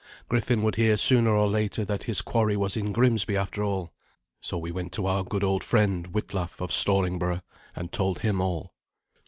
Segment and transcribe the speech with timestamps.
[0.27, 3.93] Griffin would hear sooner or later that his quarry was in Grimsby after all.
[4.41, 7.43] So we went to our good old friend, Witlaf of Stallingborough,
[7.75, 8.73] and told him all.